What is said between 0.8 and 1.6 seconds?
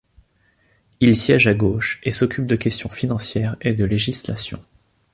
Il siège à